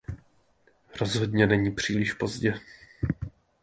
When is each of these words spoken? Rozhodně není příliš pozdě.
Rozhodně 0.99 1.47
není 1.47 1.71
příliš 1.71 2.13
pozdě. 2.13 2.59